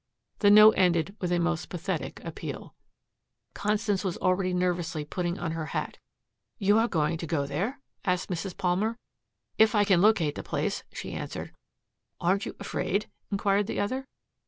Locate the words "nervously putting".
4.51-5.37